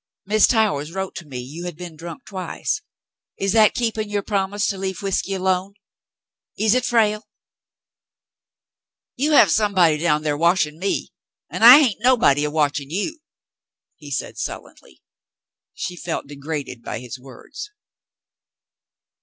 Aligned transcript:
Mrs. 0.27 0.49
Towers 0.49 0.91
wrote 0.93 1.21
me 1.23 1.37
you 1.37 1.65
had 1.65 1.77
been 1.77 1.95
drunk 1.95 2.25
twice. 2.25 2.81
Is 3.37 3.51
that 3.51 3.75
keeping 3.75 4.09
your 4.09 4.23
promise 4.23 4.65
to 4.69 4.77
leave 4.79 5.03
whiskey 5.03 5.35
alone? 5.35 5.75
Is 6.57 6.73
it, 6.73 6.85
Frale?" 6.85 7.27
"You 9.15 9.33
have 9.33 9.51
somebody 9.51 9.99
down 9.99 10.23
thar 10.23 10.35
watchin' 10.35 10.79
me, 10.79 11.13
an' 11.51 11.61
I 11.61 11.77
hain't 11.83 12.01
nobody 12.01 12.43
a 12.43 12.49
watchin' 12.49 12.89
you," 12.89 13.19
he 13.95 14.09
said 14.09 14.39
sullenly. 14.39 15.03
She 15.75 15.95
felt 15.95 16.25
degraded 16.25 16.81
by 16.81 16.97
his 16.97 17.19
words. 17.19 17.69